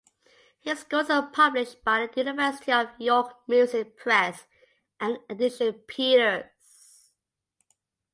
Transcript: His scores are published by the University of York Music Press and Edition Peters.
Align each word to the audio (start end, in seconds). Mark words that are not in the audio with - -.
His 0.59 0.79
scores 0.79 1.11
are 1.11 1.29
published 1.29 1.83
by 1.83 2.07
the 2.07 2.21
University 2.23 2.71
of 2.71 2.89
York 2.97 3.35
Music 3.47 3.95
Press 3.97 4.47
and 4.99 5.19
Edition 5.29 5.73
Peters. 5.87 6.45